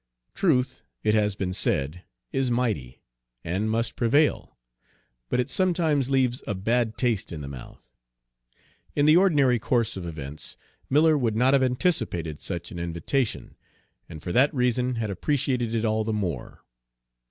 [0.33, 2.01] Truth, it has been said,
[2.31, 3.03] is mighty,
[3.43, 4.57] and must prevail;
[5.29, 7.87] but it sometimes leaves a bad taste in the mouth.
[8.95, 10.57] In the ordinary course of events
[10.89, 13.55] Miller would not have anticipated such an invitation,
[14.09, 16.65] and for that reason had appreciated it all the more.